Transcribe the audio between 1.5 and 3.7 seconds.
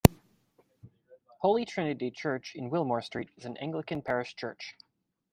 Trinity Church, in Wilmore Street, is the